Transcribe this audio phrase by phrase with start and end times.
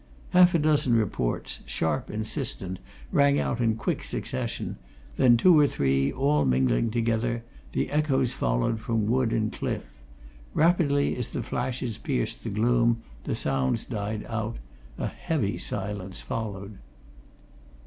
[0.31, 2.79] Half a dozen reports, sharp, insistent,
[3.11, 4.77] rang out in quick succession;
[5.15, 7.43] then two or three, all mingling together;
[7.73, 9.85] the echoes followed from wood and cliff.
[10.55, 14.57] Rapidly as the flashes pierced the gloom, the sounds died out
[14.97, 16.79] a heavy silence followed.